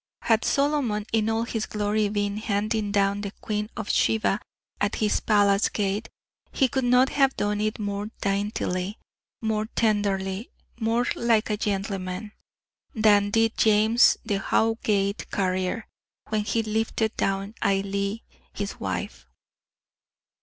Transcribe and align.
Had 0.23 0.43
Solomon, 0.45 1.05
in 1.13 1.29
all 1.29 1.43
his 1.43 1.67
glory, 1.67 2.09
been 2.09 2.37
handing 2.37 2.91
down 2.91 3.21
the 3.21 3.29
Queen 3.33 3.69
of 3.77 3.87
Sheba 3.87 4.39
at 4.79 4.95
his 4.95 5.19
palace 5.19 5.69
gate, 5.69 6.09
he 6.51 6.67
could 6.67 6.85
not 6.85 7.09
have 7.09 7.37
done 7.37 7.61
it 7.61 7.77
more 7.77 8.09
daintily, 8.19 8.97
more 9.43 9.67
tenderly, 9.67 10.49
more 10.79 11.05
like 11.15 11.51
a 11.51 11.55
gentleman, 11.57 12.31
than 12.95 13.29
did 13.29 13.55
James 13.55 14.17
the 14.25 14.39
Howgate 14.39 15.29
carrier, 15.29 15.85
when 16.29 16.45
he 16.45 16.63
lifted 16.63 17.15
down 17.15 17.53
Ailie, 17.63 18.23
his 18.53 18.79
wife. 18.79 19.27